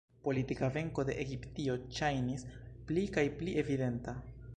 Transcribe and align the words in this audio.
Politika 0.27 0.69
venko 0.77 1.03
de 1.09 1.17
Egiptio 1.23 1.75
ŝajnis 1.99 2.47
pli 2.89 3.05
kaj 3.19 3.25
pli 3.43 3.55
evidenta. 3.65 4.17